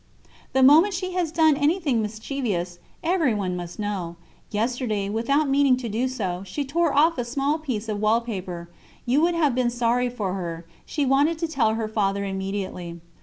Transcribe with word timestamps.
The 0.53 0.63
moment 0.63 0.95
she 0.95 1.13
has 1.13 1.31
done 1.31 1.55
anything 1.55 2.01
mischievous, 2.01 2.79
everyone 3.03 3.55
must 3.55 3.77
know. 3.77 4.15
Yesterday, 4.49 5.09
without 5.09 5.47
meaning 5.47 5.77
to 5.77 5.87
do 5.87 6.07
so, 6.07 6.41
she 6.43 6.65
tore 6.65 6.91
off 6.91 7.19
a 7.19 7.23
small 7.23 7.59
piece 7.59 7.87
of 7.87 8.01
wall 8.01 8.19
paper; 8.19 8.67
you 9.05 9.21
would 9.21 9.35
have 9.35 9.53
been 9.53 9.69
sorry 9.69 10.09
for 10.09 10.33
her 10.33 10.65
she 10.87 11.05
wanted 11.05 11.37
to 11.37 11.47
tell 11.47 11.75
her 11.75 11.87
father 11.87 12.25
immediately. 12.25 12.99